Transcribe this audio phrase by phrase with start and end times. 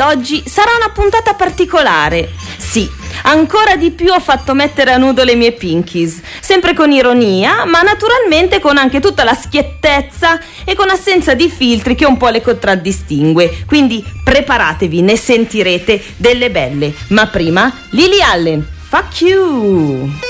[0.00, 2.30] oggi sarà una puntata particolare.
[2.56, 2.88] Sì,
[3.22, 7.82] ancora di più ho fatto mettere a nudo le mie pinkies, sempre con ironia, ma
[7.82, 12.42] naturalmente con anche tutta la schiettezza e con assenza di filtri che un po' le
[12.42, 13.64] contraddistingue.
[13.66, 16.94] Quindi preparatevi, ne sentirete delle belle.
[17.08, 20.29] Ma prima, Lily Allen, fuck you!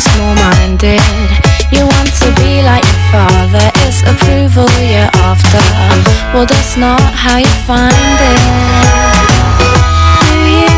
[0.00, 1.00] Small-minded?
[1.70, 5.62] You want to be like your father, it's approval you're after.
[6.32, 8.42] Well, that's not how you find it.
[10.24, 10.76] Do you,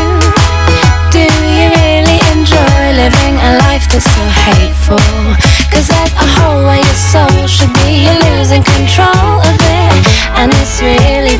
[1.15, 1.23] do
[1.57, 5.01] you really enjoy living a life that's so hateful?
[5.73, 10.05] Cause there's a hole where your soul should be, you're losing control of it,
[10.37, 11.37] and it's really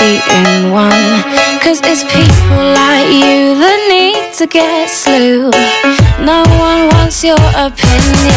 [0.00, 1.22] already in one.
[1.60, 5.50] Cause it's people like you that need to get slew.
[6.24, 8.34] No one wants your opinion.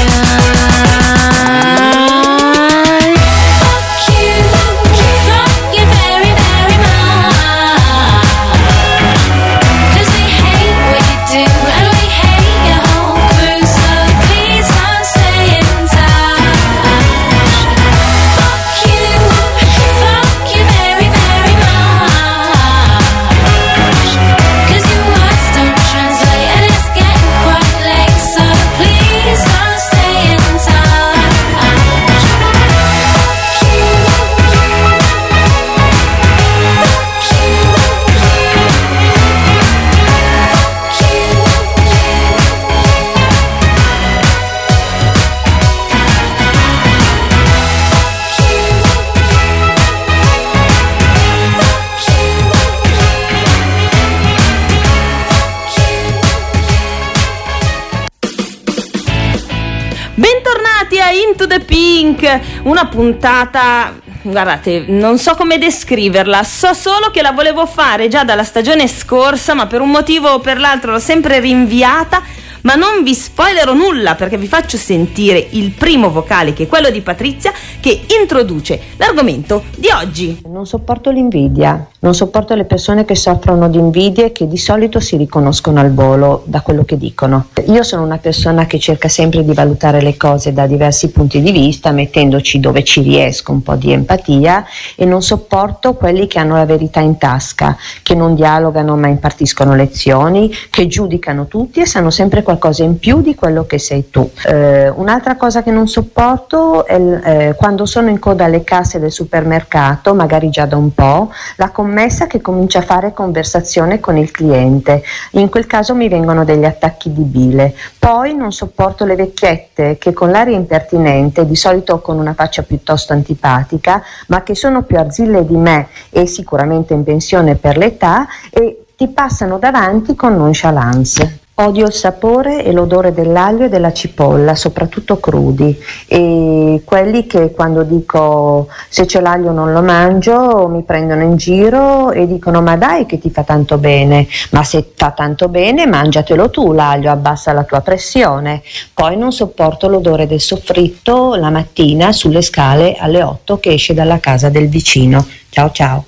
[62.68, 63.96] Una puntata.
[64.22, 69.54] Guardate, non so come descriverla, so solo che la volevo fare già dalla stagione scorsa,
[69.54, 72.22] ma per un motivo o per l'altro l'ho sempre rinviata.
[72.68, 76.90] Ma non vi spoilerò nulla perché vi faccio sentire il primo vocale, che è quello
[76.90, 80.42] di Patrizia, che introduce l'argomento di oggi.
[80.50, 85.00] Non sopporto l'invidia, non sopporto le persone che soffrono di invidia e che di solito
[85.00, 87.46] si riconoscono al volo da quello che dicono.
[87.68, 91.52] Io sono una persona che cerca sempre di valutare le cose da diversi punti di
[91.52, 94.66] vista, mettendoci dove ci riesco un po' di empatia
[94.96, 99.74] e non sopporto quelli che hanno la verità in tasca, che non dialogano ma impartiscono
[99.74, 104.10] lezioni, che giudicano tutti e sanno sempre qualcosa qualcosa in più di quello che sei
[104.10, 104.30] tu.
[104.46, 109.12] Eh, un'altra cosa che non sopporto è eh, quando sono in coda alle casse del
[109.12, 114.32] supermercato, magari già da un po', la commessa che comincia a fare conversazione con il
[114.32, 115.04] cliente.
[115.32, 117.76] In quel caso mi vengono degli attacchi di bile.
[118.00, 123.14] Poi non sopporto le vecchiette che con l'aria impertinente, di solito con una faccia piuttosto
[123.14, 128.86] antipatica, ma che sono più arzille di me e sicuramente in pensione per l'età e
[128.96, 131.46] ti passano davanti con nonchalance.
[131.60, 135.76] Odio il sapore e l'odore dell'aglio e della cipolla, soprattutto crudi,
[136.06, 142.12] e quelli che quando dico se c'è l'aglio non lo mangio mi prendono in giro
[142.12, 146.52] e dicono ma dai che ti fa tanto bene, ma se fa tanto bene mangiatelo
[146.52, 148.62] tu l'aglio, abbassa la tua pressione.
[148.94, 154.20] Poi non sopporto l'odore del soffritto la mattina sulle scale alle 8 che esce dalla
[154.20, 155.26] casa del vicino.
[155.50, 156.06] Ciao ciao.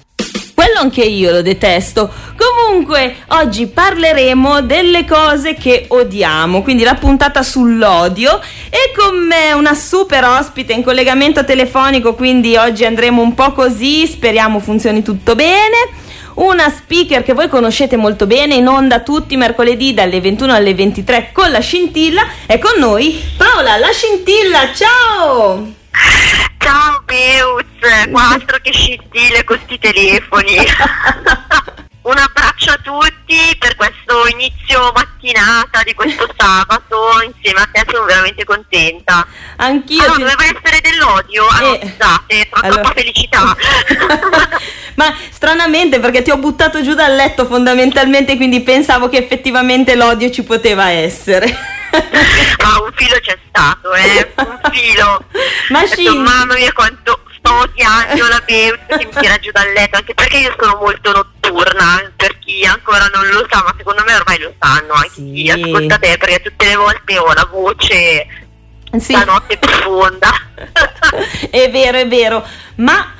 [0.59, 2.11] Quello anche io lo detesto.
[2.35, 9.73] Comunque, oggi parleremo delle cose che odiamo, quindi la puntata sull'odio e con me una
[9.73, 15.77] super ospite in collegamento telefonico, quindi oggi andremo un po' così, speriamo funzioni tutto bene.
[16.33, 20.73] Una speaker che voi conoscete molto bene, in onda tutti i mercoledì dalle 21 alle
[20.73, 22.27] 23 con la scintilla.
[22.45, 25.78] È con noi Paola, la scintilla, ciao!
[26.57, 30.55] Ciao Beuz, quattro che scintille con sti telefoni.
[32.01, 38.05] Un abbraccio a tutti per questo inizio mattinata di questo sabato, insieme a te sono
[38.05, 39.27] veramente contenta.
[39.57, 41.45] Anch'io Ah, ti- doveva essere dell'odio?
[41.47, 43.55] Ah, no, Eh, scusate, allora- troppa felicità.
[44.95, 50.31] Ma stranamente perché ti ho buttato giù dal letto fondamentalmente, quindi pensavo che effettivamente l'odio
[50.31, 51.77] ci poteva essere.
[52.61, 55.23] Ah, un filo c'è stato, eh, un filo.
[55.69, 59.97] Ma Scinti- mamma mia quanto sto odiando la Beuz che mi tira giù dal letto,
[59.97, 64.15] anche perché io sono molto notturna, per chi ancora non lo sa, ma secondo me
[64.15, 65.31] ormai lo sanno anche Sì.
[65.33, 68.27] chi ascolta te, perché tutte le volte ho la voce
[68.99, 69.13] Sì.
[69.13, 70.29] da notte profonda.
[71.49, 72.45] è vero, è vero.
[72.75, 73.13] Ma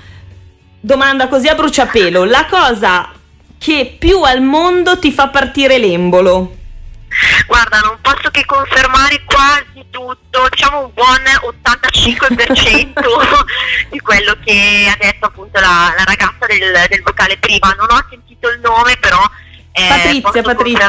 [0.80, 3.12] domanda così a bruciapelo, la cosa
[3.58, 6.56] che più al mondo ti fa partire l'embolo?
[7.60, 11.22] Guarda, non posso che confermare quasi tutto, diciamo un buon
[11.68, 13.46] 85%
[13.92, 17.76] di quello che ha detto appunto la, la ragazza del, del vocale prima.
[17.78, 19.20] Non ho sentito il nome, però
[19.74, 20.88] eh, Patrizia, Patrizia.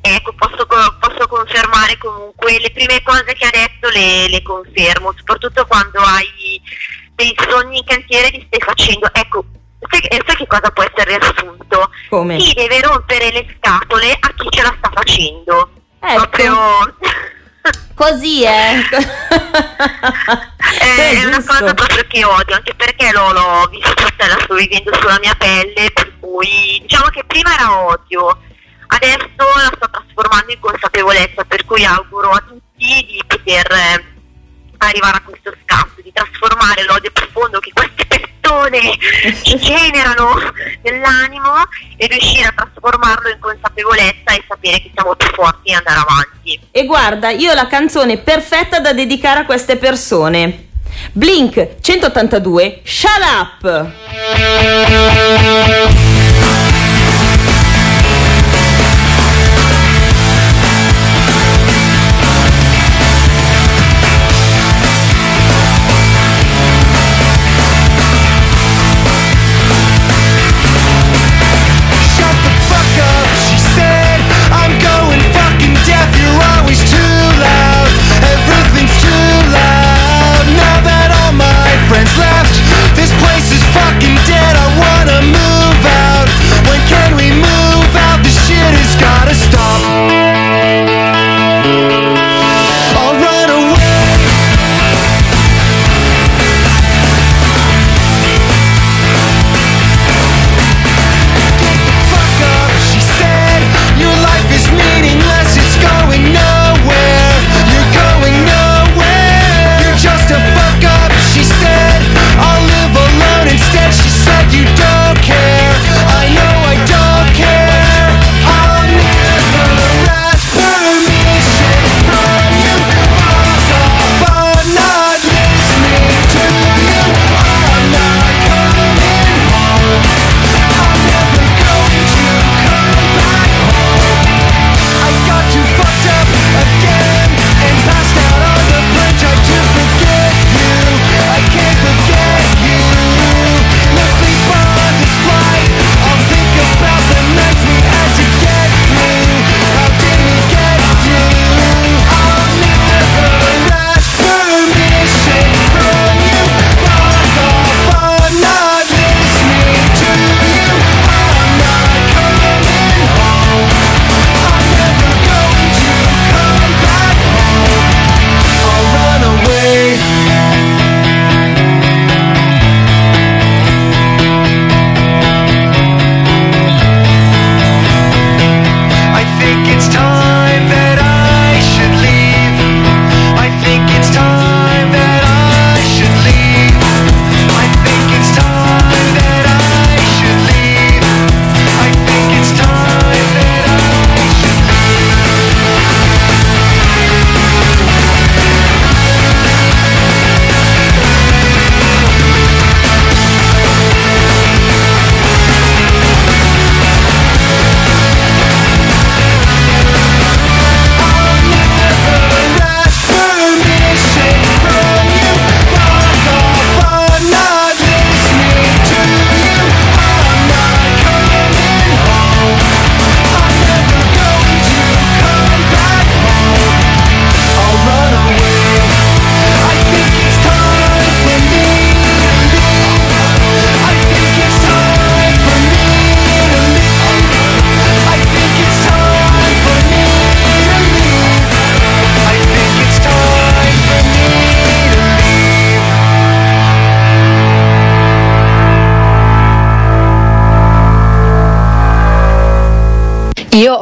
[0.00, 5.66] Ecco, posso, posso confermare comunque le prime cose che ha detto le, le confermo, soprattutto
[5.66, 6.62] quando hai
[7.16, 9.12] dei sogni in cantiere li stai facendo.
[9.12, 9.44] Ecco,
[9.88, 11.90] sai, eh, sai che cosa può essere riassunto?
[12.08, 12.36] Come?
[12.36, 15.70] Chi deve rompere le scatole a chi ce la sta facendo.
[16.00, 16.16] Ecco.
[16.16, 16.94] Proprio
[17.94, 18.80] Così è.
[18.80, 18.96] è,
[20.78, 24.94] È è una cosa proprio che odio, anche perché l'ho, l'ho vissuta, la sto vivendo
[24.94, 28.38] sulla mia pelle, per cui diciamo che prima era odio,
[28.86, 34.04] adesso la sto trasformando in consapevolezza, per cui auguro a tutti di poter eh,
[34.78, 38.39] arrivare a questo scatto, di trasformare l'odio profondo che queste persone
[39.42, 40.34] ci generano
[40.82, 41.52] nell'animo
[41.96, 46.60] e riuscire a trasformarlo in consapevolezza e sapere che siamo più forti e andare avanti.
[46.70, 50.68] E guarda, io ho la canzone perfetta da dedicare a queste persone.
[51.12, 53.90] Blink 182, Shut Up!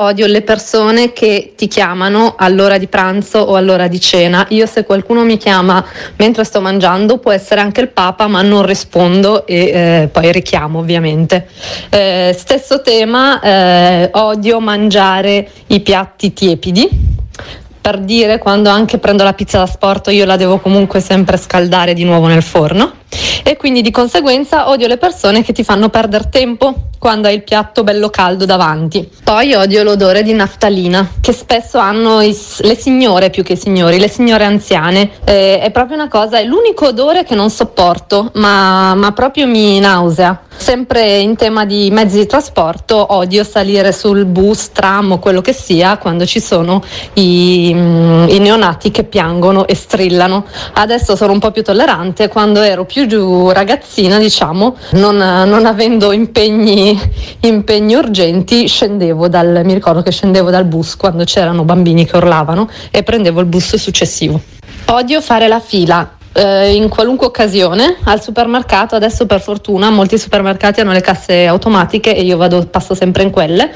[0.09, 4.47] Odio le persone che ti chiamano all'ora di pranzo o all'ora di cena.
[4.51, 5.85] Io se qualcuno mi chiama
[6.17, 10.79] mentre sto mangiando può essere anche il Papa, ma non rispondo e eh, poi richiamo
[10.79, 11.47] ovviamente.
[11.91, 16.89] Eh, stesso tema, eh, odio mangiare i piatti tiepidi
[17.81, 21.95] per dire quando anche prendo la pizza da sport io la devo comunque sempre scaldare
[21.95, 22.93] di nuovo nel forno
[23.43, 27.45] e quindi di conseguenza odio le persone che ti fanno perdere tempo quando hai il
[27.45, 29.09] piatto bello caldo davanti.
[29.23, 33.99] Poi odio l'odore di naftalina che spesso hanno i le signore più che i signori,
[33.99, 35.11] le signore anziane.
[35.25, 39.79] Eh, è proprio una cosa, è l'unico odore che non sopporto, ma, ma proprio mi
[39.79, 40.43] nausea.
[40.57, 45.53] Sempre in tema di mezzi di trasporto, odio salire sul bus, tram o quello che
[45.53, 46.83] sia quando ci sono
[47.15, 50.45] i, mm, i neonati che piangono e strillano.
[50.73, 56.13] Adesso sono un po' più tollerante, quando ero più giù ragazzina, diciamo, non, non avendo
[56.13, 56.97] impegni,
[57.41, 62.69] impegni urgenti, scendevo dal, mi ricordo che scendevo dal bus quando c'erano bambini che urlavano
[62.93, 64.41] e prendevo il bus successivo.
[64.85, 70.81] Odio fare la fila eh, in qualunque occasione al supermercato adesso per fortuna molti supermercati
[70.81, 73.71] hanno le casse automatiche e io vado, passo sempre in quelle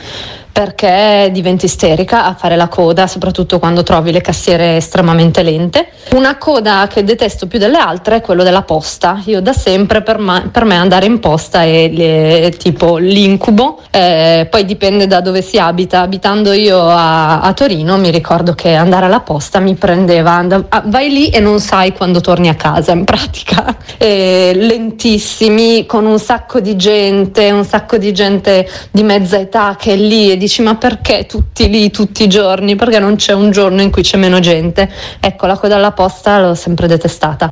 [0.52, 5.88] perché diventi isterica a fare la coda, soprattutto quando trovi le cassiere estremamente lente.
[6.12, 9.22] Una coda che detesto più delle altre è quello della posta.
[9.24, 14.46] Io da sempre per, ma- per me andare in posta è, le- tipo l'incubo, Eh,
[14.50, 16.00] poi dipende da dove si abita.
[16.00, 20.82] Abitando io a, a Torino mi ricordo che andare alla posta mi prendeva, and- ah,
[20.86, 23.76] vai lì e non sai quando torni a casa in pratica.
[24.02, 29.92] E lentissimi, con un sacco di gente, un sacco di gente di mezza età che
[29.92, 32.74] è lì e dici ma perché tutti lì tutti i giorni?
[32.74, 34.90] Perché non c'è un giorno in cui c'è meno gente?
[35.20, 37.48] Ecco, la coda alla posta l'ho sempre detestata.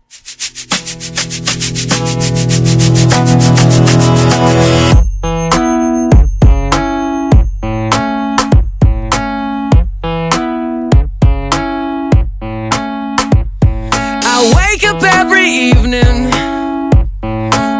[14.22, 14.52] I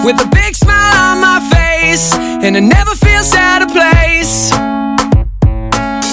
[0.05, 4.70] with a big smile on my face, and it never feels out of place.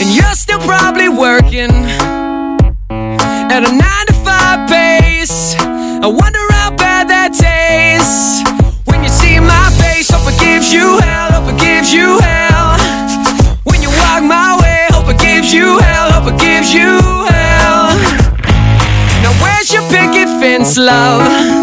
[0.08, 5.54] And you're still probably working at a nine to five pace.
[5.60, 8.40] I wonder how bad that tastes
[8.86, 10.10] when you see my face.
[10.10, 11.36] Hope it gives you hell.
[11.36, 12.80] Hope it gives you hell.
[13.66, 16.14] When you walk my way, hope it gives you hell.
[16.16, 17.92] Hope it gives you hell.
[19.28, 21.57] Now where's your picket fence, love?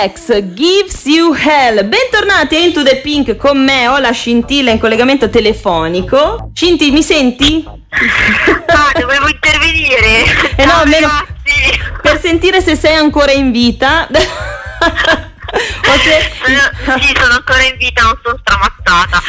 [0.00, 1.86] Jacks Gives You Hell.
[1.86, 3.86] Bentornati a Into the Pink con me.
[3.86, 6.48] Ho la scintilla in collegamento telefonico.
[6.54, 7.62] Scinti, mi senti?
[8.70, 10.24] Ah, dovevo intervenire.
[10.56, 11.08] Eh no, almeno-.
[12.00, 14.08] Per sentire se sei ancora in vita.
[16.00, 16.30] se...
[16.44, 19.22] Sono- sì, sono ancora in vita, non sono stramazzata.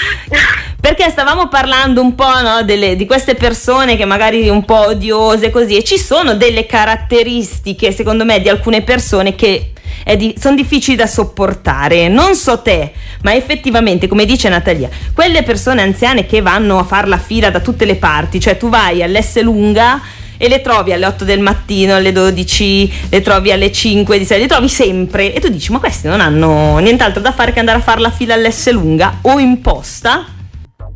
[0.80, 5.50] Perché stavamo parlando un po' no, delle- di queste persone che magari un po' odiose
[5.50, 9.71] così e ci sono delle caratteristiche secondo me di alcune persone che
[10.18, 12.08] di- sono difficili da sopportare.
[12.08, 12.92] Non so te,
[13.24, 17.60] ma effettivamente come dice Natalia, quelle persone anziane che vanno a far la fila da
[17.60, 20.02] tutte le parti, cioè tu vai all'S lunga
[20.38, 24.40] e le trovi alle 8 del mattino, alle 12, le trovi alle 5 di sera,
[24.40, 27.78] le trovi sempre e tu dici ma questi non hanno nient'altro da fare che andare
[27.78, 30.26] a fare la fila all'S lunga o in posta.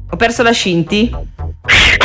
[0.10, 1.34] Ho perso la Scinti?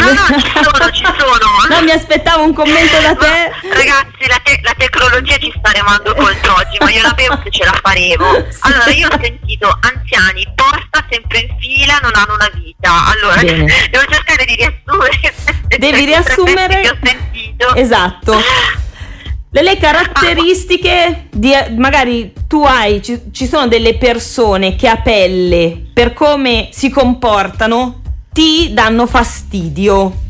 [0.01, 1.49] No, no, ci sono, ci sono.
[1.71, 3.27] No, mi aspettavo un commento da te.
[3.69, 7.39] Ma, ragazzi, la, te- la tecnologia ci sta remando contro oggi, ma io la sapevo
[7.43, 8.25] che ce la faremo.
[8.61, 13.07] Allora, io ho sentito anziani, posta sempre in fila, non hanno una vita.
[13.07, 13.89] Allora, Bene.
[13.91, 15.35] devo cercare di riassumere.
[15.79, 17.75] Devi riassumere- che ho sentito.
[17.75, 18.43] Esatto.
[19.53, 26.13] Delle caratteristiche di magari tu hai, ci, ci sono delle persone che a pelle, per
[26.13, 28.00] come si comportano,
[28.33, 30.29] ti danno fastidio.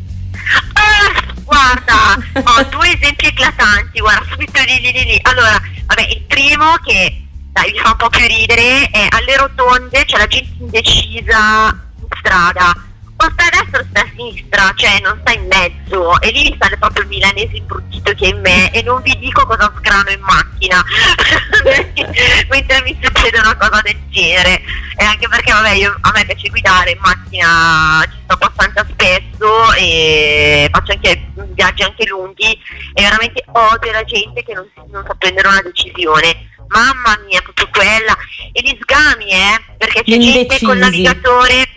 [0.72, 5.18] Ah, guarda, ho due esempi eclatanti, guarda, subito lì lì lì lì.
[5.22, 10.04] Allora, vabbè, il primo che dai, mi fa un po' più ridere è alle rotonde
[10.04, 12.72] c'è la gente indecisa in strada.
[13.22, 16.18] O sta a destra o sta a sinistra, cioè non sta in mezzo.
[16.22, 19.44] E lì sale proprio il milanese imbruttito che è in me e non vi dico
[19.46, 20.82] cosa sgrano in macchina.
[22.48, 24.62] Mentre mi succede una cosa del genere.
[24.96, 29.72] E anche perché vabbè io, a me piace guidare in macchina, ci sto abbastanza spesso
[29.74, 32.52] e faccio anche viaggi anche lunghi
[32.94, 36.48] e veramente odio la gente che non, non sa prendere una decisione.
[36.68, 38.16] Mamma mia, proprio quella.
[38.52, 41.02] E gli sgami, eh, perché c'è Gli gente col indecisi.
[41.02, 41.68] navigatore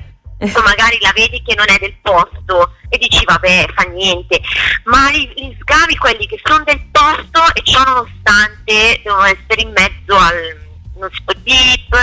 [0.52, 4.42] tu magari la vedi che non è del posto e dici vabbè fa niente
[4.86, 10.16] ma gli, sgavi quelli che sono del posto e ciò nonostante devono essere in mezzo
[10.16, 10.62] al
[10.96, 11.96] non si può deep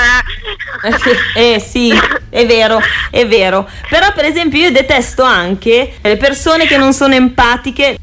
[1.34, 1.90] Eh sì,
[2.28, 3.68] è vero, è vero.
[3.88, 7.98] Però per esempio io detesto anche le persone che non sono empatiche.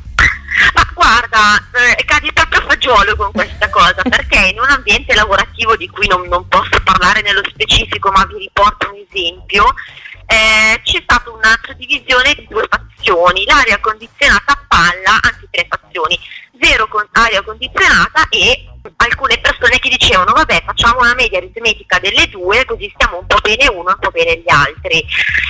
[0.73, 5.75] Ma guarda, eh, cadi proprio a fagiolo con questa cosa, perché in un ambiente lavorativo
[5.75, 9.73] di cui non, non posso parlare nello specifico, ma vi riporto un esempio,
[10.27, 16.19] eh, c'è stata una suddivisione di due fazioni, l'aria condizionata a palla, anzi tre fazioni,
[16.61, 22.27] zero con aria condizionata e alcune persone che dicevano vabbè facciamo una media aritmetica delle
[22.29, 25.03] due così stiamo un po' bene uno e un po' bene gli altri.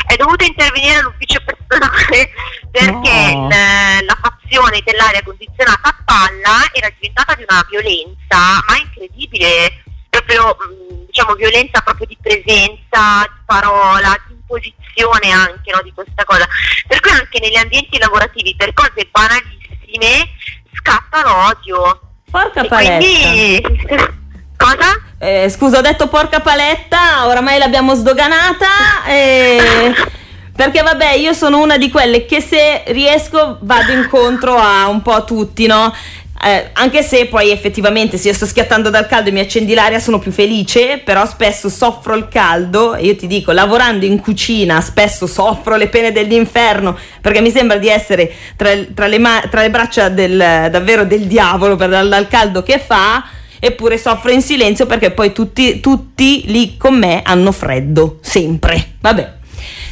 [0.05, 2.29] È dovuto intervenire l'ufficio personale
[2.71, 3.47] perché No.
[3.47, 8.37] il- la fazione dell'aria condizionata a palla era diventata di una violenza,
[8.67, 15.81] ma incredibile, proprio mh, diciamo violenza proprio di presenza, di parola, di imposizione anche no,
[15.83, 16.47] di questa cosa.
[16.87, 20.29] Per cui anche negli ambienti lavorativi per cose banalissime
[20.73, 22.01] scatta l'odio.
[22.29, 22.97] Porca E paletta.
[22.97, 23.61] quindi
[24.57, 25.01] cosa?
[25.19, 29.05] Eh, scusa, ho detto porca paletta, oramai l'abbiamo sdoganata.
[29.07, 29.93] eh,
[30.55, 35.13] perché vabbè, io sono una di quelle che se riesco vado incontro a un po'
[35.13, 35.93] a tutti, no?
[36.43, 39.99] Eh, anche se poi effettivamente se io sto schiattando dal caldo e mi accendi l'aria
[39.99, 44.79] sono più felice, però spesso soffro il caldo e io ti dico, lavorando in cucina
[44.81, 49.61] spesso soffro le pene dell'inferno perché mi sembra di essere tra, tra le, ma- tra
[49.61, 53.23] le braccia del, davvero del diavolo per, dal, dal caldo che fa
[53.59, 58.93] eppure soffro in silenzio perché poi tutti, tutti lì con me hanno freddo, sempre.
[58.99, 59.35] Vabbè.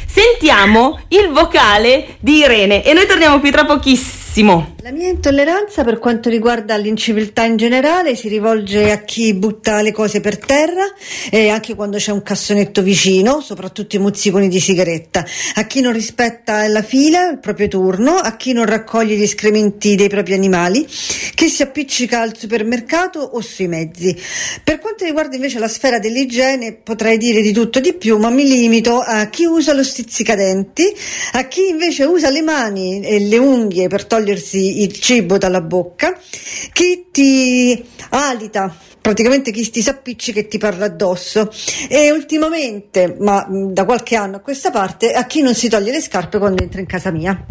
[0.06, 4.25] Sentiamo il vocale di Irene e noi torniamo qui tra pochissimo.
[4.82, 9.92] La mia intolleranza per quanto riguarda l'inciviltà in generale si rivolge a chi butta le
[9.92, 10.84] cose per terra
[11.30, 15.94] e anche quando c'è un cassonetto vicino, soprattutto i mozziconi di sigaretta, a chi non
[15.94, 20.86] rispetta la fila, il proprio turno, a chi non raccoglie gli escrementi dei propri animali,
[20.86, 24.14] chi si appiccica al supermercato o sui mezzi.
[24.62, 28.46] Per quanto riguarda invece la sfera dell'igiene potrei dire di tutto di più, ma mi
[28.46, 30.84] limito a chi usa lo stizzicadenti,
[31.32, 36.18] a chi invece usa le mani e le unghie per togliersi il cibo dalla bocca,
[36.72, 41.48] chi ti alita, praticamente chi ti s'appiccica e ti parla addosso
[41.88, 45.92] e ultimamente, ma mh, da qualche anno a questa parte, a chi non si toglie
[45.92, 47.46] le scarpe quando entra in casa mia.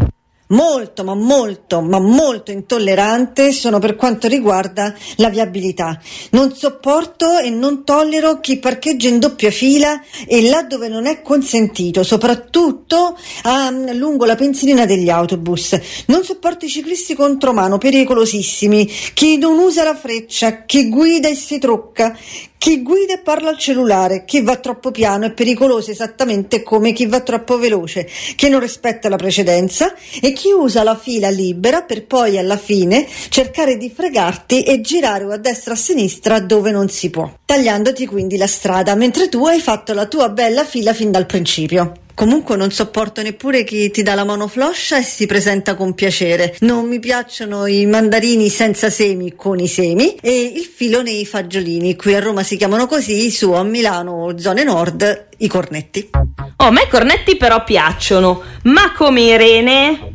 [0.47, 5.99] Molto, ma molto, ma molto intollerante sono per quanto riguarda la viabilità.
[6.31, 11.21] Non sopporto e non tollero chi parcheggia in doppia fila e là dove non è
[11.21, 15.79] consentito, soprattutto ah, lungo la pensilina degli autobus.
[16.07, 21.57] Non sopporto i ciclisti contromano, pericolosissimi, chi non usa la freccia, chi guida e si
[21.57, 22.17] trucca,
[22.65, 27.05] chi guida e parla al cellulare, chi va troppo piano è pericoloso esattamente come chi
[27.05, 32.07] va troppo veloce, chi non rispetta la precedenza e chi usa la fila libera per
[32.07, 36.71] poi alla fine cercare di fregarti e girare o a destra o a sinistra dove
[36.71, 40.95] non si può, tagliandoti quindi la strada mentre tu hai fatto la tua bella fila
[40.95, 42.04] fin dal principio.
[42.15, 46.55] Comunque non sopporto neppure chi ti dà la mano floscia e si presenta con piacere.
[46.61, 51.97] Non mi piacciono i mandarini senza semi con i semi e il filo nei fagiolini.
[51.97, 56.09] Qui a Roma si chiamano così, su a Milano, zone nord, i cornetti.
[56.55, 60.13] Oh, a me i cornetti però piacciono, ma come Irene,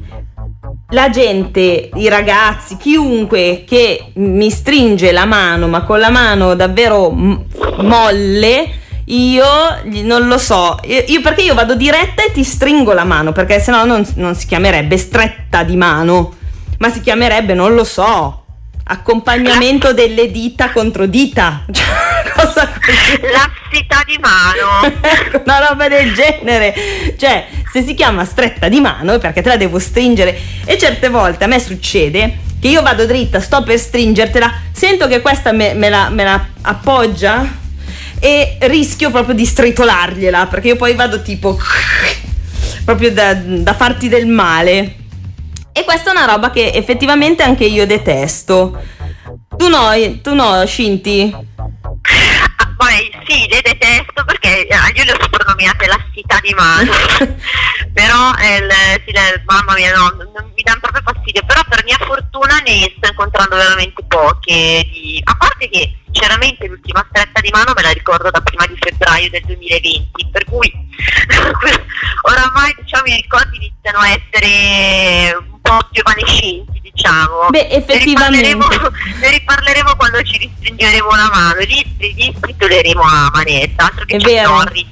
[0.89, 7.11] la gente, i ragazzi, chiunque che mi stringe la mano, ma con la mano davvero
[7.11, 8.79] molle,
[9.11, 9.45] io
[9.85, 13.61] non lo so, io, io- perché io vado diretta e ti stringo la mano, perché
[13.61, 16.35] sennò non, non si chiamerebbe stretta di mano,
[16.79, 18.45] ma si chiamerebbe, non lo so,
[18.85, 21.85] accompagnamento delle dita contro dita, cioè,
[22.35, 23.21] cosa così.
[23.21, 24.99] Lassità di mano.
[25.01, 26.75] Ecco, una roba del genere.
[27.17, 30.39] Cioè, se si chiama stretta di mano è perché te la devo stringere.
[30.65, 35.21] E certe volte a me succede che io vado dritta, sto per stringertela, sento che
[35.21, 37.60] questa me, me la, me la appoggia
[38.21, 41.59] e rischio proprio di stritolargliela perché io poi vado tipo
[42.85, 44.97] proprio da, da farti del male.
[45.73, 48.79] E questa è una roba che effettivamente anche io detesto.
[49.57, 49.91] Tu no,
[50.23, 51.35] tu no, Scinti?
[52.81, 56.91] Poi sì, le detesto perché eh, io le ho soprannominate lassità di mano.
[57.93, 60.17] però eh, il- sì, le- mamma mia no,
[60.57, 61.45] mi danno proprio fastidio.
[61.45, 64.89] Però per mia fortuna ne sto incontrando veramente poche.
[64.91, 68.77] di- A parte che sinceramente l'ultima stretta di mano me la ricordo da prima di
[68.81, 70.73] febbraio del 2020, per cui
[72.23, 75.37] oramai diciamo i ricordi iniziano a essere
[75.91, 77.47] più evanescenti, diciamo.
[77.49, 78.47] Beh, Ne effettivamente.
[78.49, 78.67] riparleremo,
[79.21, 84.21] ne riparleremo quando ci ristringeremo la mano, lì li titoleremo a manetta, altro che È
[84.21, 84.51] vero.
[84.55, 84.87] Norris.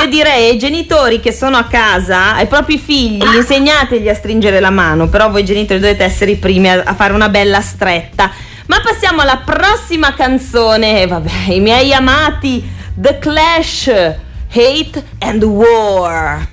[0.00, 4.70] Io direi ai genitori che sono a casa, ai propri figli, insegnategli a stringere la
[4.70, 8.30] mano, però voi genitori dovete essere i primi a, a fare una bella stretta.
[8.66, 13.86] Ma passiamo alla prossima canzone, e vabbè, i miei amati The Clash,
[14.52, 16.48] Hate and War.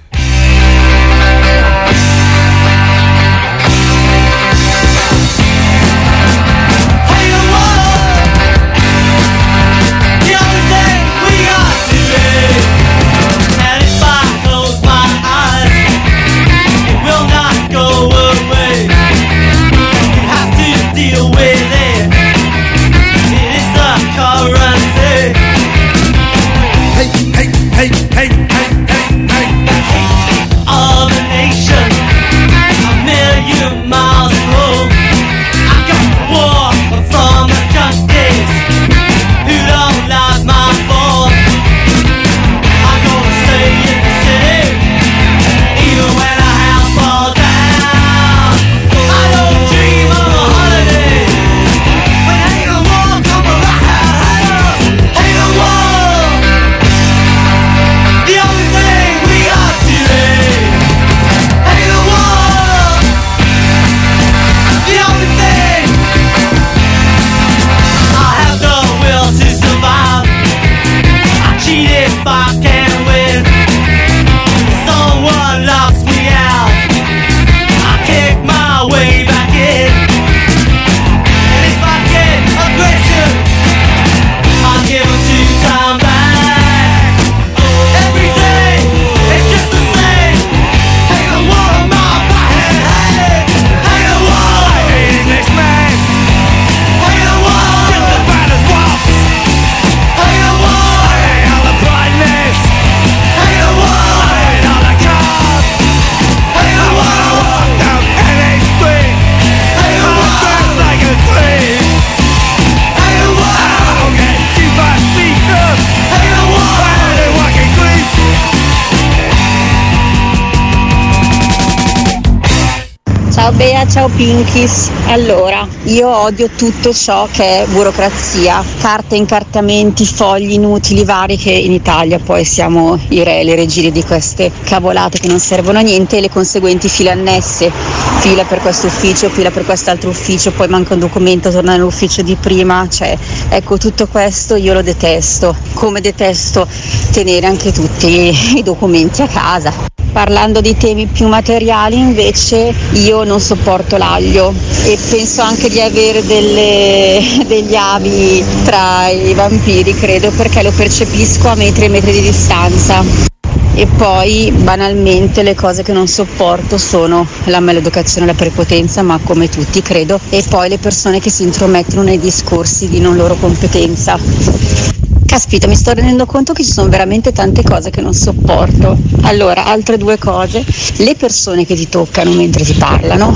[123.53, 124.89] Ciao Bea, ciao Pinkies.
[125.07, 131.71] Allora, io odio tutto ciò che è burocrazia, carte, incartamenti, fogli inutili vari che in
[131.71, 136.17] Italia poi siamo i re, le regine di queste cavolate che non servono a niente
[136.17, 137.71] e le conseguenti file annesse.
[138.19, 142.35] Fila per questo ufficio, fila per quest'altro ufficio, poi manca un documento, torna nell'ufficio di
[142.39, 143.17] prima, cioè
[143.49, 146.65] ecco tutto questo io lo detesto, come detesto
[147.11, 149.91] tenere anche tutti i documenti a casa.
[150.13, 154.53] Parlando di temi più materiali invece io non sopporto l'aglio
[154.85, 161.47] e penso anche di avere delle- degli avi tra i vampiri credo perché lo percepisco
[161.47, 163.31] a metri e metri di distanza.
[163.75, 169.19] E poi banalmente le cose che non sopporto sono la maleducazione e la prepotenza, ma
[169.23, 173.33] come tutti credo, e poi le persone che si intromettono nei discorsi di non loro
[173.33, 175.02] competenza.
[175.33, 178.95] Caspita, mi sto rendendo conto che ci sono veramente tante cose che non sopporto.
[179.21, 180.63] Allora, altre due cose,
[180.97, 183.33] le persone che ti toccano mentre ti parlano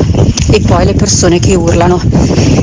[0.51, 1.99] e poi le persone che urlano,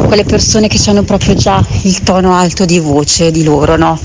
[0.06, 3.98] quelle persone che hanno proprio già il tono alto di voce di loro, no?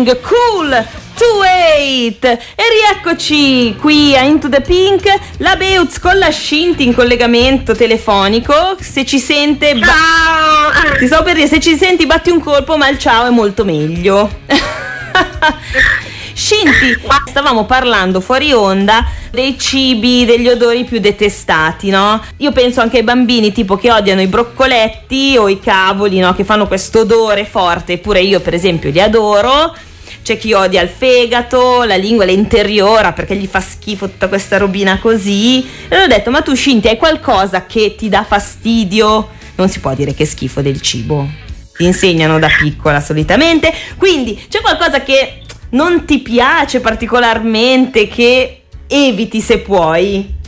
[0.00, 0.86] Offspring, cool!
[1.14, 5.04] To Eight e rieccoci qui a Into the Pink
[5.38, 11.34] la Beutz con la Scinti in collegamento telefonico se ci sente ba- ti stavo per
[11.34, 14.30] dire se ci senti batti un colpo ma il ciao è molto meglio
[16.32, 22.18] Scinti stavamo parlando fuori onda dei cibi degli odori più detestati no?
[22.38, 26.34] io penso anche ai bambini tipo che odiano i broccoletti o i cavoli no?
[26.34, 29.74] che fanno questo odore forte eppure io per esempio li adoro
[30.22, 34.98] c'è chi odia il fegato, la lingua, l'interiora perché gli fa schifo tutta questa robina
[34.98, 35.66] così.
[35.88, 39.30] E ho detto, ma tu Scinti hai qualcosa che ti dà fastidio?
[39.56, 41.28] Non si può dire che è schifo del cibo.
[41.76, 43.72] Ti insegnano da piccola solitamente.
[43.96, 50.38] Quindi c'è qualcosa che non ti piace particolarmente, che eviti se puoi?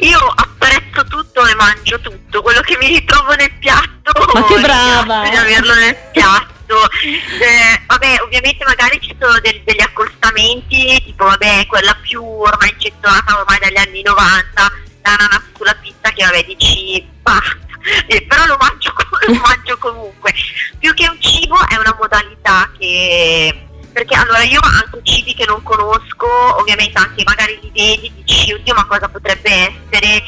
[0.00, 4.12] Io apprezzo tutto e mangio tutto, quello che mi ritrovo nel piatto.
[4.34, 5.28] Ma che brava!
[5.28, 6.55] Di averlo nel piatto.
[6.74, 13.38] Eh, vabbè, ovviamente magari ci sono del- degli accostamenti, tipo vabbè, quella più ormai gettonata
[13.38, 17.66] ormai dagli anni 90, l'ananas sulla pizza che vabbè dici basta.
[18.06, 18.92] eh, però lo mangio,
[19.26, 20.34] lo mangio comunque.
[20.78, 23.60] Più che un cibo è una modalità che...
[23.92, 26.26] Perché allora io anche cibi che non conosco,
[26.58, 30.22] ovviamente anche magari li vedi, dici oddio ma cosa potrebbe essere,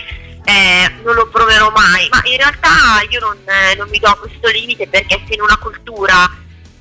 [0.48, 4.48] eh, non lo proverò mai, ma in realtà io non, eh, non mi do questo
[4.48, 6.26] limite perché se in una cultura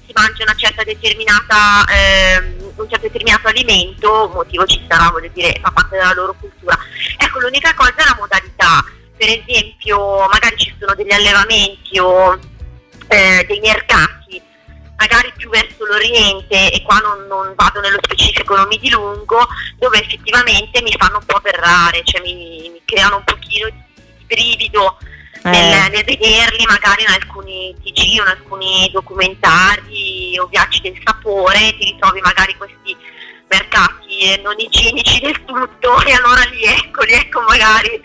[0.06, 5.60] si mangia una certa determinata, ehm, un certo determinato alimento, motivo ci sarà, voglio dire,
[5.62, 6.78] fa parte della loro cultura.
[7.18, 8.86] Ecco, l'unica cosa è la modalità.
[9.18, 12.40] Per esempio, magari ci sono degli allevamenti o
[13.08, 14.42] eh, dei mercati,
[14.98, 20.02] magari più verso l'Oriente, e qua non, non vado nello specifico, non mi dilungo, dove
[20.02, 23.84] effettivamente mi fanno un po' berrare, cioè mi, mi creano un pochino di,
[24.18, 24.98] di brivido
[25.44, 25.50] Eh.
[25.50, 31.76] nel, nel vederli magari in alcuni TG o in alcuni documentari o viaggi del sapore,
[31.78, 32.98] ti ritrovi magari questi
[33.50, 38.02] mercati eh, non igienici del tutto e allora lì ecco, lì ecco magari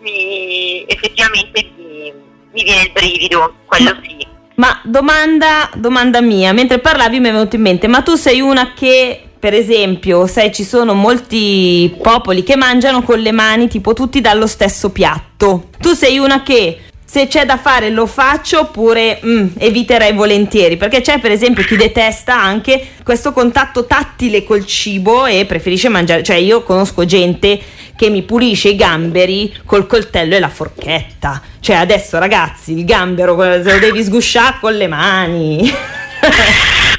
[0.00, 2.12] mi, effettivamente mi,
[2.52, 4.26] mi viene il brivido, quello sì.
[4.60, 8.74] Ma domanda, domanda mia, mentre parlavi mi è venuto in mente, ma tu sei una
[8.74, 14.20] che, per esempio, sai, ci sono molti popoli che mangiano con le mani, tipo tutti
[14.20, 15.70] dallo stesso piatto.
[15.80, 16.78] Tu sei una che
[17.10, 21.74] se c'è da fare lo faccio oppure mm, eviterei volentieri, perché c'è per esempio chi
[21.74, 27.60] detesta anche questo contatto tattile col cibo e preferisce mangiare, cioè io conosco gente
[27.96, 31.42] che mi pulisce i gamberi col coltello e la forchetta.
[31.58, 35.58] Cioè adesso ragazzi, il gambero lo devi sgusciare con le mani.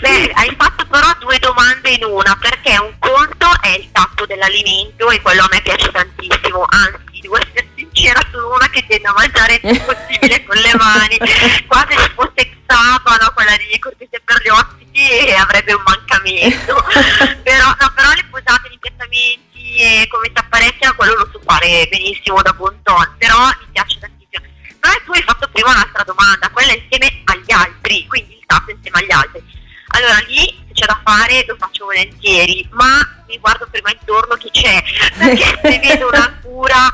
[0.01, 5.09] Beh, hai fatto però due domande in una, perché un conto è il tatto dell'alimento
[5.09, 9.13] e quello a me piace tantissimo, anzi, devo essere sincera, sono una che tende a
[9.13, 11.17] mangiare il più possibile con le mani,
[11.67, 16.83] quasi se fosse Xaba, no, quella di cortesia per gli ospiti avrebbe un mancamento,
[17.43, 21.87] però, no, però le posate, gli piattamenti e come si apparecchia, quello lo so fare
[21.89, 24.45] benissimo da buon ton, però mi piace tantissimo.
[24.79, 28.99] Però tu hai fatto prima un'altra domanda, quella insieme agli altri, quindi il tatto insieme
[28.99, 29.43] agli altri.
[29.93, 34.49] Allora lì se c'è da fare lo faccio volentieri, ma mi guardo prima intorno chi
[34.49, 34.81] c'è,
[35.17, 36.89] perché se vedo una cura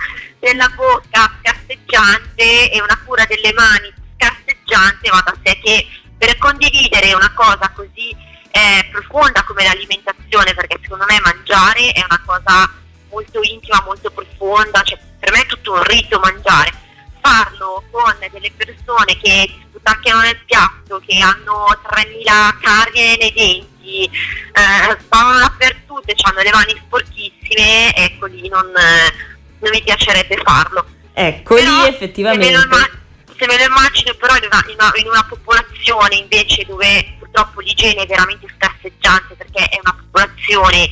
[0.48, 7.14] della bocca scarseggiante e una cura delle mani scarseggiante, va da sé che per condividere
[7.14, 8.16] una cosa così
[8.52, 12.72] eh, profonda come l'alimentazione, perché secondo me mangiare è una cosa
[13.10, 16.86] molto intima, molto profonda, cioè per me è tutto un rito mangiare.
[17.20, 24.06] Farlo con delle persone che ti sputacchiano nel piatto, che hanno 3000 carie nei denti,
[24.06, 30.38] eh, stavano dappertutto e hanno le mani sporchissime, ecco lì non, eh, non mi piacerebbe
[30.44, 30.86] farlo.
[31.14, 32.48] Ecco Però, lì Se me, lo effettivamente.
[32.54, 32.90] imma-
[33.38, 37.60] se me lo immagino però in una, in una- in una popolazione invece dove purtroppo
[37.62, 40.90] l'igiene è veramente scarseggiante perché è una popolazione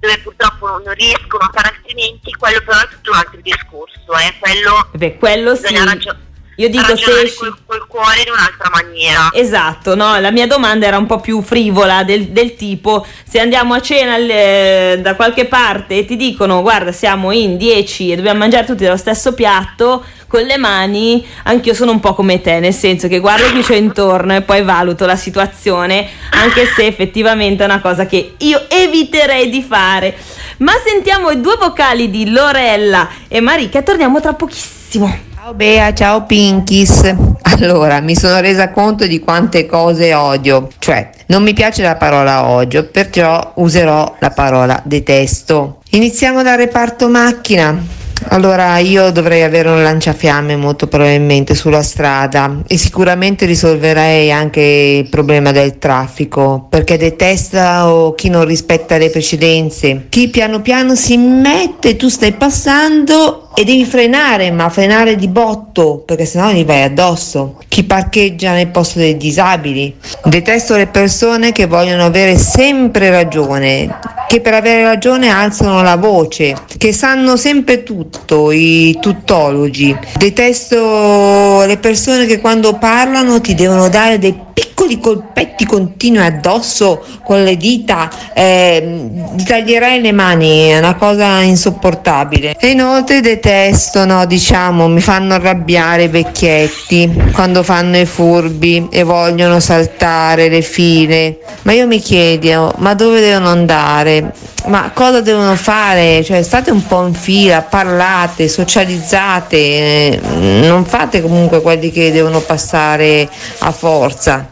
[0.00, 4.34] dove purtroppo non riescono a fare altrimenti, quello però è tutto un altro discorso, eh,
[4.38, 5.74] quello Beh, quello sì.
[5.76, 6.16] ragio-
[6.58, 9.30] Io dico se esci- col, col cuore in un'altra maniera.
[9.32, 13.74] Esatto, no, la mia domanda era un po' più frivola del, del tipo se andiamo
[13.74, 18.40] a cena eh, da qualche parte e ti dicono guarda siamo in 10 e dobbiamo
[18.40, 22.74] mangiare tutti dallo stesso piatto con le mani, anch'io sono un po' come te, nel
[22.74, 27.66] senso che guardo chi c'è intorno e poi valuto la situazione, anche se effettivamente è
[27.66, 30.16] una cosa che io eviterei di fare.
[30.58, 35.27] Ma sentiamo i due vocali di Lorella e Marica torniamo tra pochissimo.
[35.48, 37.14] Ciao Bea, ciao Pinkies.
[37.40, 42.50] Allora, mi sono resa conto di quante cose odio, cioè non mi piace la parola
[42.50, 45.78] odio, perciò userò la parola detesto.
[45.92, 47.96] Iniziamo dal reparto macchina.
[48.30, 55.08] Allora, io dovrei avere un lanciafiamme molto probabilmente sulla strada e sicuramente risolverei anche il
[55.08, 61.96] problema del traffico, perché detesto chi non rispetta le precedenze, chi piano piano si mette,
[61.96, 67.58] tu stai passando e devi frenare, ma frenare di botto, perché sennò gli vai addosso.
[67.66, 69.96] Chi parcheggia nel posto dei disabili.
[70.22, 73.98] Detesto le persone che vogliono avere sempre ragione,
[74.28, 79.92] che per avere ragione alzano la voce, che sanno sempre tutto, i tuttologi.
[80.16, 84.67] Detesto le persone che quando parlano ti devono dare dei piccoli
[85.00, 92.56] colpetti continui addosso con le dita, eh, gli taglierei le mani, è una cosa insopportabile.
[92.58, 99.02] E inoltre detesto, no, diciamo, mi fanno arrabbiare i vecchietti quando fanno i furbi e
[99.02, 101.38] vogliono saltare le file.
[101.62, 104.32] Ma io mi chiedo, ma dove devono andare?
[104.66, 106.22] Ma cosa devono fare?
[106.22, 110.20] Cioè, state un po' in fila, parlate, socializzate, eh,
[110.66, 114.48] non fate comunque quelli che devono passare a forza.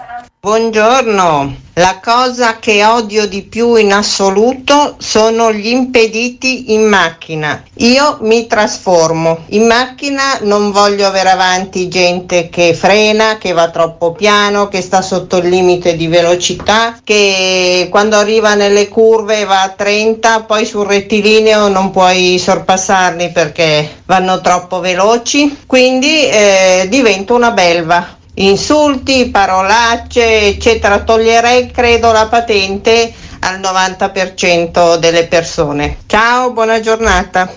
[0.46, 7.64] Buongiorno, La cosa che odio di più in assoluto sono gli impediti in macchina.
[7.78, 9.40] Io mi trasformo.
[9.48, 15.02] In macchina non voglio avere avanti gente che frena, che va troppo piano, che sta
[15.02, 20.86] sotto il limite di velocità, che quando arriva nelle curve va a 30, poi sul
[20.86, 25.64] rettilineo non puoi sorpassarli perché vanno troppo veloci.
[25.66, 31.00] Quindi eh, divento una belva insulti, parolacce, eccetera.
[31.00, 35.98] Toglierei, credo, la patente al 90% delle persone.
[36.06, 37.52] Ciao, buona giornata.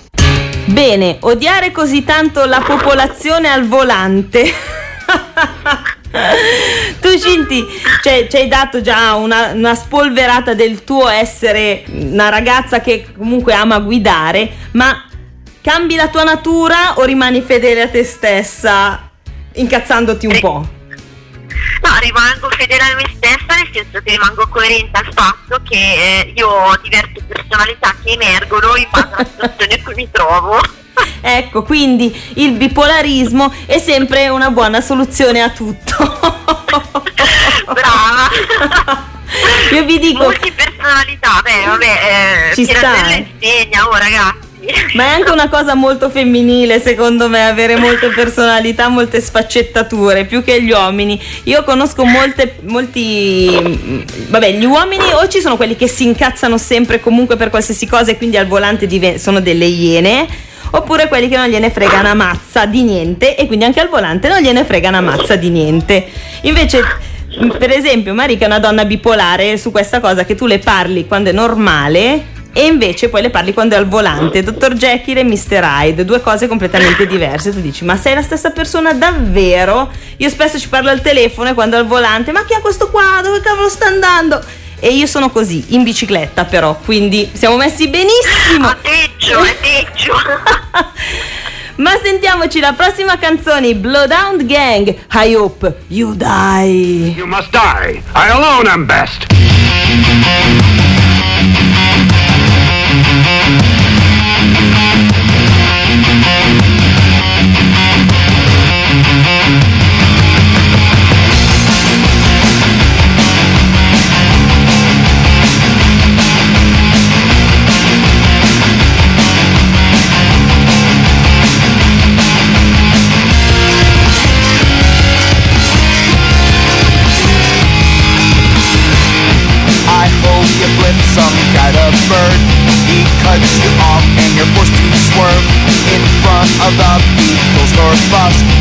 [0.66, 4.54] Bene, odiare così tanto la popolazione al volante.
[7.00, 7.64] tu Cinti
[8.02, 13.54] cioè, ci hai dato già una, una spolverata del tuo essere una ragazza che comunque
[13.54, 15.06] ama guidare, ma
[15.62, 19.09] cambi la tua natura o rimani fedele a te stessa
[19.60, 20.78] incazzandoti un po'?
[21.82, 26.34] No, rimango fedele a me stessa nel senso che rimango coerente al fatto che eh,
[26.36, 30.60] io ho diverse personalità che emergono in base alla situazione in cui mi trovo.
[31.22, 35.96] Ecco, quindi il bipolarismo è sempre una buona soluzione a tutto.
[37.66, 38.30] Brava!
[39.74, 43.28] Io vi dico, Multipersonalità, beh, vabbè, eh, Ci sta, eh.
[43.40, 44.49] insegna, oh ragazzi.
[44.94, 50.44] ma è anche una cosa molto femminile, secondo me, avere molte personalità, molte sfaccettature, più
[50.44, 51.20] che gli uomini.
[51.44, 53.50] Io conosco molte, molti.
[53.52, 57.88] mm, Vabbè, gli uomini o ci sono quelli che si incazzano sempre comunque per qualsiasi
[57.88, 60.28] cosa e quindi al volante diven- sono delle iene.
[60.72, 64.28] Oppure quelli che non gliene frega una mazza di niente e quindi anche al volante
[64.28, 66.06] non gliene frega una mazza di niente.
[66.42, 66.84] Invece,
[67.58, 71.32] per esempio, Marica è una donna bipolare su questa cosa che tu le parli quando
[71.32, 74.44] è normale e invece poi le parli quando è al volante.
[74.44, 75.64] Dottor Jekyll e Mr.
[75.64, 77.54] Hyde, due cose completamente diverse.
[77.54, 79.90] Tu dici, ma sei la stessa persona davvero?
[80.18, 82.90] Io spesso ci parlo al telefono e quando è al volante, ma chi ha questo
[82.90, 83.22] qua?
[83.24, 84.44] Dove cavolo sta andando?
[84.78, 88.70] E io sono così, in bicicletta però, quindi siamo messi benissimo.
[88.70, 90.14] È peggio, è peggio.
[91.80, 94.94] Ma sentiamoci la prossima canzone, Blowdown Gang.
[95.14, 97.14] I hope you die.
[97.16, 98.04] You must die.
[98.14, 99.28] I alone am best.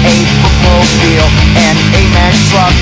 [0.05, 2.75] A bookmobile, and a Mack truck.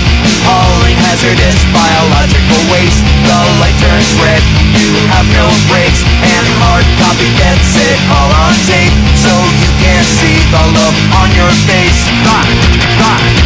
[0.46, 3.02] Hauling hazardous biological waste.
[3.26, 4.42] The light turns red.
[4.78, 9.32] You have no brakes, and hard copy gets it all on tape, so
[9.62, 11.98] you can't see the look on your face.
[12.22, 12.50] Die,
[13.00, 13.45] die,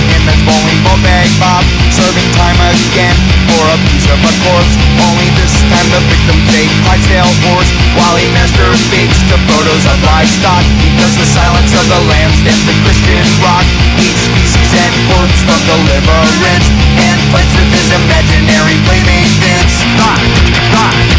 [0.00, 1.64] to him as bowling ball bag Bob.
[1.92, 3.16] Serving time again
[3.52, 4.74] for a piece of a corpse.
[4.96, 10.64] Only this time the victim's a Clydesdale horse While he masturbates to photos of livestock
[10.84, 13.64] He does the silence of the lambs, dance the Christian rock.
[14.00, 16.66] Eats species and corpse from deliverance
[17.00, 20.26] And fights with his imaginary playmate Vince Die,
[20.72, 21.09] die,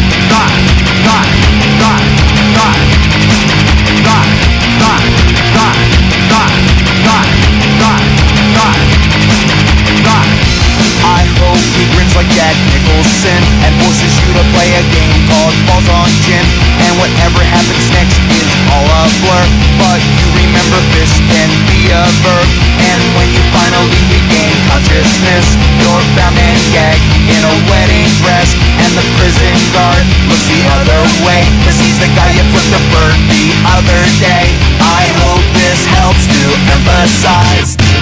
[12.12, 16.44] grins like Jack Nicholson And forces you to play a game called Balls on Gin
[16.84, 19.44] And whatever happens next is all a blur.
[19.80, 22.48] But you remember this can be a verb.
[22.80, 25.46] And when you finally regain consciousness,
[25.80, 28.50] you're bound and gagged in a wedding dress.
[28.82, 31.42] And the prison guard looks the other way.
[31.66, 33.46] Cause he's the guy you flipped the bird the
[33.76, 34.46] other day.
[34.80, 36.42] I hope this helps to
[36.72, 38.01] emphasize.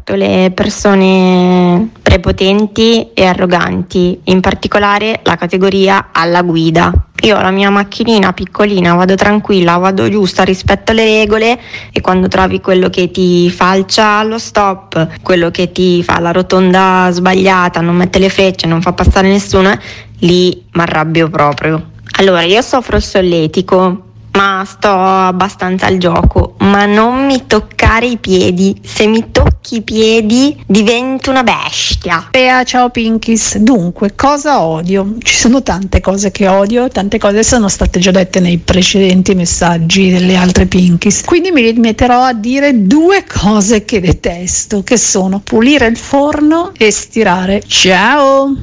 [0.11, 6.91] sopporto le persone prepotenti e arroganti, in particolare la categoria alla guida.
[7.23, 11.59] Io ho la mia macchinina piccolina, vado tranquilla, vado giusta rispetto alle regole
[11.91, 17.09] e quando trovi quello che ti falcia allo stop, quello che ti fa la rotonda
[17.11, 19.71] sbagliata, non mette le frecce, non fa passare nessuno,
[20.19, 21.89] lì mi arrabbio proprio.
[22.17, 24.10] Allora, io soffro il solletico,
[24.41, 28.75] ma sto abbastanza al gioco, ma non mi toccare i piedi.
[28.83, 32.27] Se mi tocchi i piedi divento una bestia.
[32.31, 33.57] Bea, ciao Pinkies.
[33.57, 35.17] Dunque, cosa odio?
[35.19, 40.09] Ci sono tante cose che odio, tante cose sono state già dette nei precedenti messaggi
[40.09, 41.23] delle altre Pinkies.
[41.23, 46.89] Quindi mi limiterò a dire due cose che detesto, che sono pulire il forno e
[46.89, 47.61] stirare.
[47.67, 48.55] Ciao!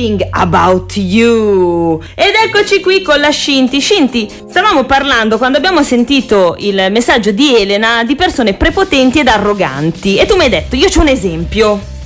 [0.00, 2.00] Everything about you.
[2.14, 3.80] Ed eccoci qui con la Scinti.
[3.80, 10.16] Scinti, stavamo parlando quando abbiamo sentito il messaggio di Elena di persone prepotenti ed arroganti.
[10.16, 11.98] E tu mi hai detto, io c'ho un esempio.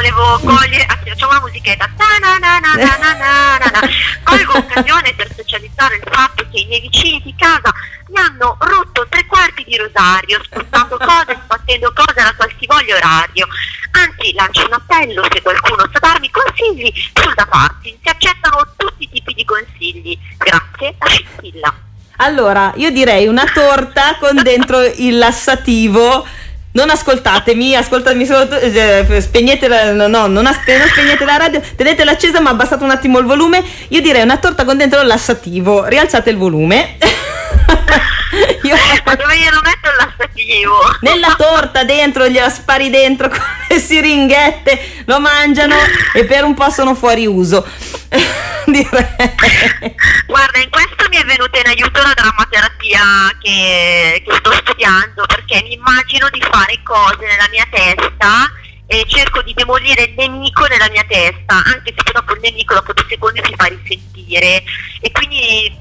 [0.00, 1.86] Volevo cogliere, anzi facciamo una musichetta.
[1.94, 3.80] Ta-na-na-na-na-na-na-na.
[4.22, 7.70] Colgo occasione per socializzare il fatto che i miei vicini di casa
[8.08, 13.46] mi hanno rotto tre quarti di rosario, spostando cose, sbattendo cose alla qualsivoglia orario.
[13.90, 17.98] Anzi, lancio un appello se qualcuno sa darmi consigli sul da farsi.
[18.02, 20.18] Si accettano tutti i tipi di consigli.
[20.38, 21.74] Grazie, la scintilla.
[22.16, 26.26] Allora, io direi una torta con dentro il lassativo.
[26.72, 31.60] Non ascoltatemi, ascoltatemi solo, eh, spegnete la, no, no, non, as- non spegnete la radio,
[31.74, 33.60] tenetela accesa ma abbassate un attimo il volume.
[33.88, 36.96] Io direi una torta con dentro il lassativo, rialzate il volume.
[38.62, 40.74] Io- Ma dove glielo metto il lassativo?
[41.00, 45.74] Nella torta dentro, gliela spari dentro con le siringhette, lo mangiano
[46.14, 47.66] e per un po' sono fuori uso.
[48.66, 49.94] Direi.
[50.26, 55.62] Guarda, in questo mi è venuta in aiuto la drammaterapia che, che sto studiando perché
[55.62, 58.50] mi immagino di fare cose nella mia testa
[58.86, 62.92] e cerco di demolire il nemico nella mia testa, anche se dopo il nemico dopo
[62.92, 64.64] due secondi si fa risentire
[65.00, 65.72] e quindi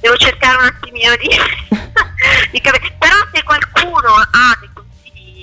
[0.00, 1.28] devo cercare un attimino di,
[2.52, 2.94] di capire.
[2.98, 4.68] Però se qualcuno ha dei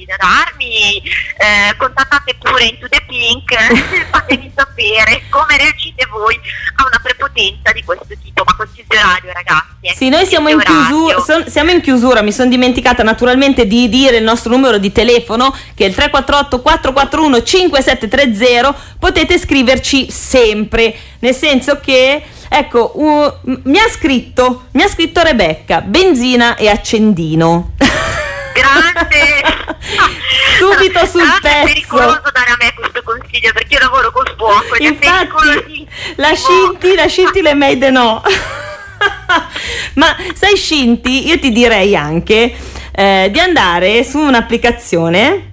[0.06, 3.54] da darmi, eh, contattate pure Into the Pink,
[4.12, 6.36] fatemi sapere come reagite voi
[6.78, 9.66] a una prepotenza di questo tipo, ma qualsiasi orario ragazzi.
[9.82, 13.90] eh, Sì, noi siamo in, chiusura, son- siamo in chiusura, mi sono dimenticata naturalmente di
[13.90, 20.96] dire il nostro numero di telefono che è il 348 441 5730, potete scriverci sempre,
[21.20, 26.70] nel senso che, ecco, u- m- mi ha scritto, mi ha scritto Rebecca, benzina e
[26.70, 27.74] accendino.
[28.56, 29.44] Grande!
[30.58, 31.66] Subito sul Tra l'altro È pezzo.
[31.66, 37.08] pericoloso dare a me questo consiglio perché io lavoro col fuoco Infatti, la Scinti, la
[37.08, 38.24] Scinti le made no.
[39.96, 42.56] Ma sai Scinti, io ti direi anche
[42.92, 45.50] eh, di andare su un'applicazione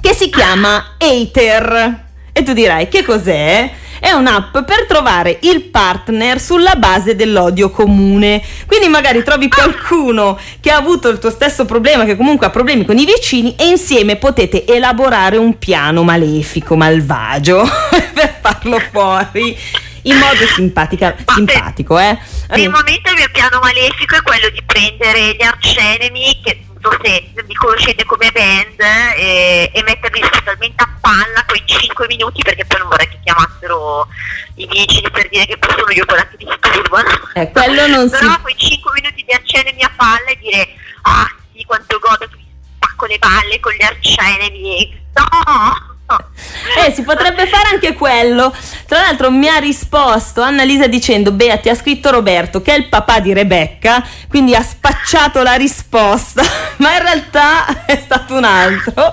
[0.00, 2.06] che si chiama Hater.
[2.32, 3.70] E tu dirai che cos'è?
[4.00, 8.42] È un'app per trovare il partner sulla base dell'odio comune.
[8.66, 12.84] Quindi magari trovi qualcuno che ha avuto il tuo stesso problema, che comunque ha problemi
[12.84, 17.62] con i vicini, e insieme potete elaborare un piano malefico, malvagio,
[18.14, 19.56] per farlo fuori
[20.02, 22.16] in modo simpatica- simpatico, eh.
[22.46, 26.98] Per il momento il mio piano malefico è quello di prendere gli arcenemi che non
[27.04, 28.80] so se mi conoscete come band
[29.16, 34.08] e, e metterli totalmente a palla quei 5 minuti perché poi non vorrei che chiamassero
[34.54, 37.08] i vicini per dire che poi sono io quella che disturbano.
[37.34, 40.68] Eh, quello non si Però quei 5 minuti di arcenemi a palla e dire
[41.02, 45.06] ah sì quanto godo che mi spacco le palle con gli arcenemi.
[45.14, 45.96] No!
[46.10, 48.54] Eh, si potrebbe fare anche quello.
[48.86, 52.88] Tra l'altro mi ha risposto Annalisa dicendo, Bea, ti ha scritto Roberto, che è il
[52.88, 56.42] papà di Rebecca, quindi ha spacciato la risposta,
[56.78, 59.12] ma in realtà è stato un altro.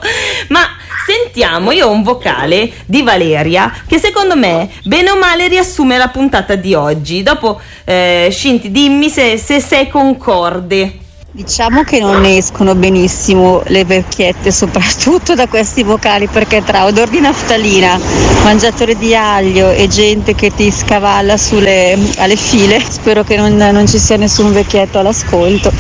[0.50, 0.62] Ma
[1.06, 6.08] sentiamo, io ho un vocale di Valeria che secondo me, bene o male, riassume la
[6.08, 7.24] puntata di oggi.
[7.24, 11.00] Dopo, eh, Scinti, dimmi se, se sei concorde.
[11.36, 17.10] Diciamo che non ne escono benissimo le vecchiette, soprattutto da questi vocali, perché tra odor
[17.10, 18.00] di naftalina,
[18.42, 23.86] mangiatore di aglio e gente che ti scavalla sulle alle file, spero che non, non
[23.86, 25.74] ci sia nessun vecchietto all'ascolto,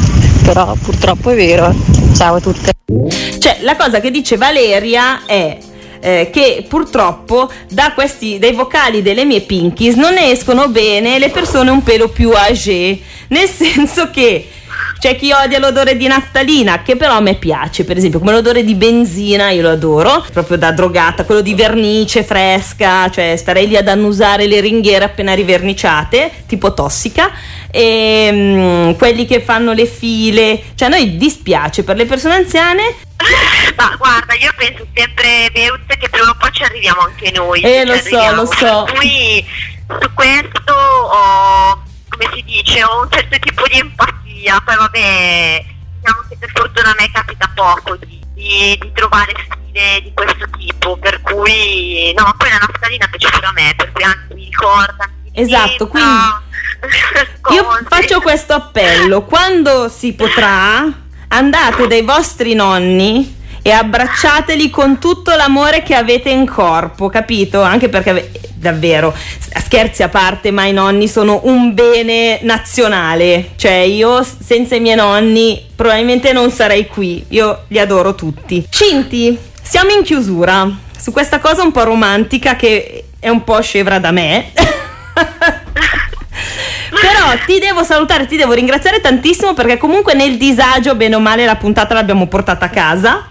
[0.44, 1.74] però purtroppo è vero.
[2.14, 2.74] Ciao a tutte.
[3.40, 5.58] Cioè, la cosa che dice Valeria è
[6.02, 11.30] eh, che purtroppo da questi dai vocali delle mie pinkies non ne escono bene le
[11.30, 13.00] persone un pelo più âgé,
[13.30, 14.50] nel senso che
[15.00, 18.64] c'è chi odia l'odore di naftalina, che però a me piace, per esempio, come l'odore
[18.64, 23.78] di benzina, io lo adoro, proprio da drogata, quello di vernice fresca, cioè starei lì
[23.78, 27.32] ad annusare le ringhiere appena riverniciate, tipo tossica,
[27.70, 33.06] e mm, quelli che fanno le file, cioè a noi dispiace per le persone anziane
[33.76, 37.62] Ma guarda, io penso sempre, Beut, che prima o poi ci arriviamo anche noi.
[37.62, 38.84] Eh, lo so, lo so.
[38.84, 39.46] Per cui
[39.88, 44.24] su questo ho, come si dice, ho un certo tipo di empatia.
[44.64, 45.66] Poi vabbè,
[46.00, 50.48] diciamo che per fortuna a me capita poco di, di- di trovare sfide di questo
[50.58, 50.98] tipo.
[50.98, 55.10] Per cui, no, poi la naftalina piace pure a me, per cui anzi mi ricorda.
[55.34, 56.42] Esatto, sembra
[57.54, 60.86] Io faccio questo appello, quando si potrà,
[61.30, 67.62] andate dai vostri nonni e abbracciateli con tutto l'amore che avete in corpo, capito?
[67.62, 69.14] Anche perché davvero,
[69.64, 74.96] scherzi a parte, ma i nonni sono un bene nazionale, cioè io senza i miei
[74.96, 78.66] nonni probabilmente non sarei qui, io li adoro tutti.
[78.70, 80.68] Cinti, siamo in chiusura.
[80.98, 84.52] su questa cosa un po' romantica che è un po' scevra da me.
[86.90, 91.46] Però ti devo salutare, ti devo ringraziare tantissimo perché comunque nel disagio, bene o male,
[91.46, 93.30] la puntata l'abbiamo portata a casa.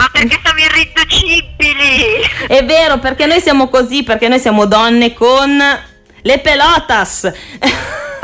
[0.00, 2.26] Ma perché siamo irriducibili?
[2.46, 5.62] È vero, perché noi siamo così, perché noi siamo donne con
[6.22, 7.30] le pelotas.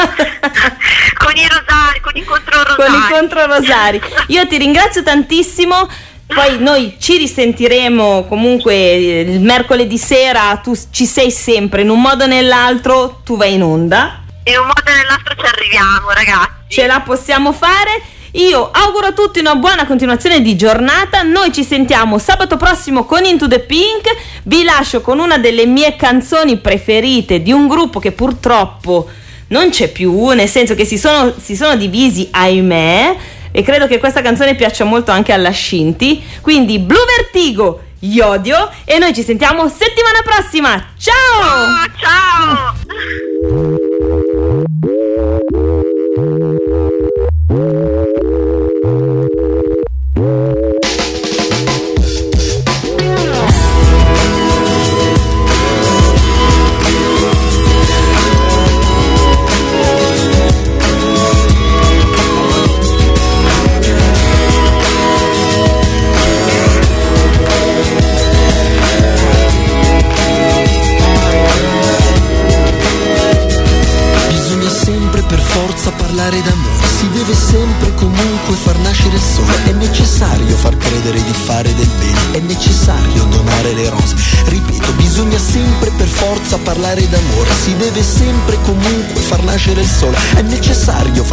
[1.17, 2.77] Con i rosari, con i controrosari.
[2.77, 4.01] con i controrosari.
[4.29, 5.89] Io ti ringrazio tantissimo.
[6.27, 12.25] Poi noi ci risentiremo comunque il mercoledì sera, tu ci sei sempre, in un modo
[12.25, 14.23] o nell'altro tu vai in onda.
[14.45, 16.51] In un modo o nell'altro ci arriviamo, ragazzi.
[16.69, 18.03] Ce la possiamo fare.
[18.33, 21.23] Io auguro a tutti una buona continuazione di giornata.
[21.23, 24.09] Noi ci sentiamo sabato prossimo con Into the Pink.
[24.43, 29.09] Vi lascio con una delle mie canzoni preferite di un gruppo che purtroppo
[29.49, 33.17] non c'è più, nel senso che si sono, si sono divisi, ahimè.
[33.53, 36.23] E credo che questa canzone piaccia molto anche alla Scinti.
[36.41, 38.71] Quindi Blue Vertigo, Iodio.
[38.85, 40.93] E noi ci sentiamo settimana prossima.
[40.99, 41.87] Ciao!
[41.99, 42.75] ciao!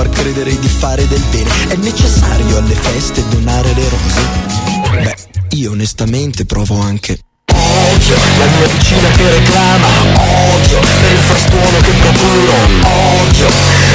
[0.03, 4.21] Far credere di fare del bene, è necessario alle feste donare le rose.
[4.91, 5.15] Beh,
[5.55, 7.19] io onestamente provo anche
[7.53, 9.87] Odio la mia vicina che reclama
[10.51, 12.53] Odio per il frastuono che procuro
[13.21, 13.47] Odio.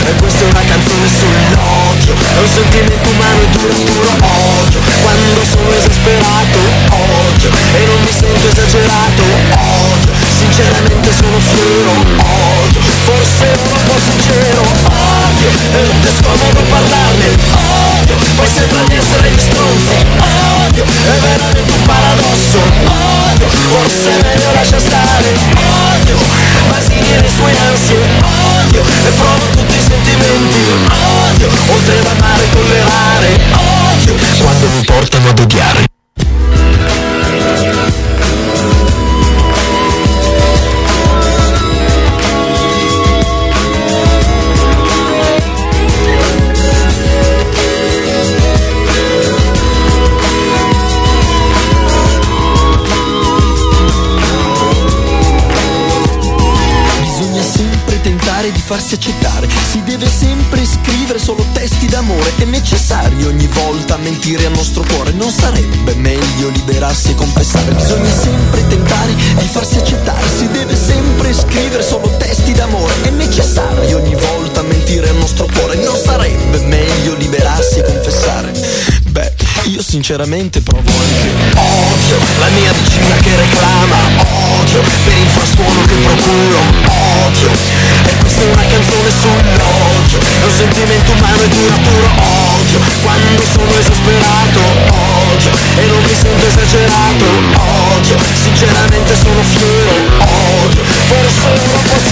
[0.06, 2.14] E questa è una canzone sull'odio.
[2.14, 4.10] È un sentimento umano e duro duro
[4.64, 4.80] Odio.
[5.02, 7.50] Quando sono esasperato Odio.
[7.74, 9.22] E non mi sento esagerato
[9.92, 10.12] Odio.
[10.38, 12.80] Sinceramente sono fiero Odio.
[13.04, 17.28] Forse un po' sincero Odio Ed è scomodo parlarne.
[18.00, 19.96] Odio Poi sembra di essere gli stronzi
[20.66, 22.58] Odio È veramente un paradosso.
[22.58, 25.28] Odio Forse è meglio lascia stare.
[25.96, 26.16] Odio
[26.68, 28.00] Basini e le sue ansie.
[28.62, 30.62] Odio E provo tutti i sentimenti.
[31.32, 33.40] Odio Oltre ad amare e tollerare.
[33.92, 35.87] Odio Quando mi portano ad odiare
[58.68, 64.52] farsi accettare, si deve sempre scrivere solo testi d'amore, è necessario ogni volta mentire al
[64.52, 68.07] nostro cuore, non sarebbe meglio liberarsi e confessare, bisogna
[79.98, 81.28] sinceramente provo anche
[81.58, 82.18] Odio.
[82.38, 83.98] La mia vicina che reclama
[84.62, 84.80] Odio.
[85.02, 86.58] Per il frastuono che procuro
[87.26, 87.50] Odio.
[88.06, 90.18] E questa è una canzone sull'odio.
[90.22, 92.08] È un sentimento umano e duraturo
[92.62, 92.78] Odio.
[93.02, 94.60] Quando sono esasperato
[95.34, 95.50] Odio.
[95.74, 97.26] E non mi sento esagerato
[97.98, 98.16] Odio.
[98.40, 99.94] Sinceramente sono fiero
[100.62, 100.82] Odio.
[101.10, 102.07] Forse un po' sincero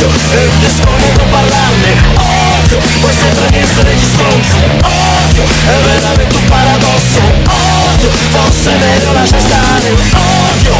[0.00, 0.08] Odio.
[0.32, 1.92] Ed è scomodo parlarne.
[2.16, 2.78] Odio.
[3.00, 5.44] Poi sembra di essere gli stronzi Odio.
[5.44, 7.20] È veramente un paradosso.
[7.20, 8.10] Odio.
[8.32, 9.90] Forse è meglio lascia stare.
[9.92, 10.74] Odio.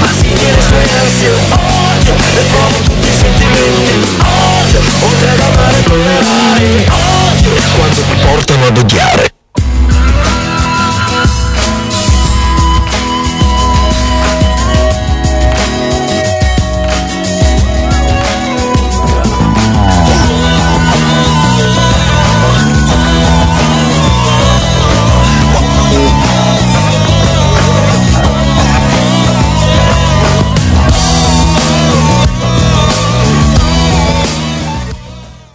[0.00, 2.14] Ma si le sue ansie Odio.
[2.34, 4.18] E provo tutti i sentimenti.
[4.18, 4.80] Odio.
[5.06, 6.86] Oltre ad amare e tollerare.
[7.30, 7.52] Odio.
[7.76, 9.33] Quando mi portano ad odiare